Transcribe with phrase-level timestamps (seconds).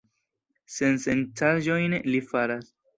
[0.77, 2.79] Sensencaĵojn li faras!